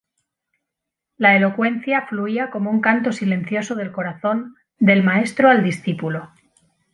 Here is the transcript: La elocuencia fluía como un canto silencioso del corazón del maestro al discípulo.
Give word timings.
La 1.17 1.35
elocuencia 1.35 2.07
fluía 2.07 2.49
como 2.49 2.71
un 2.71 2.81
canto 2.81 3.11
silencioso 3.11 3.75
del 3.75 3.91
corazón 3.91 4.55
del 4.79 5.03
maestro 5.03 5.47
al 5.47 5.63
discípulo. 5.63 6.31